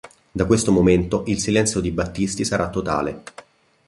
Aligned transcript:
Da 0.31 0.45
questo 0.47 0.71
momento 0.71 1.25
il 1.27 1.37
silenzio 1.39 1.79
di 1.79 1.91
Battisti 1.91 2.43
sarà 2.43 2.71
totale. 2.71 3.21